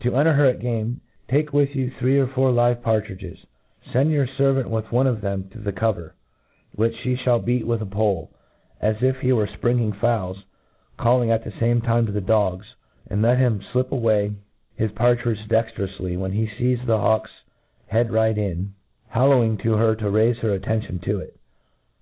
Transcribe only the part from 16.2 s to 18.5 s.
he fees the hawk'$ head right